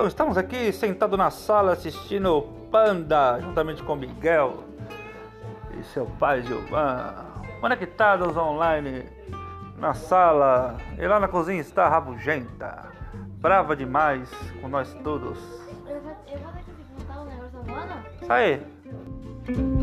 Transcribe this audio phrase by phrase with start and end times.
[0.00, 4.64] Então, estamos aqui sentados na sala assistindo Panda, juntamente com Miguel
[5.78, 7.16] e seu pai Gilvan,
[7.60, 9.04] conectados online
[9.76, 10.78] na sala.
[10.98, 12.86] E lá na cozinha está a Rabugenta,
[13.42, 14.30] brava demais
[14.62, 15.38] com nós todos.
[15.86, 18.02] Eu vou, eu vou ter que contar um negócio agora.
[19.48, 19.79] Isso.